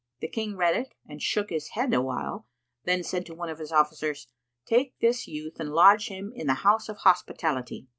[0.19, 2.47] The King read it and shook his head awhile,
[2.85, 4.25] then said to one of his officers,
[4.65, 7.87] "Take this youth and lodge him in the house of hospitality."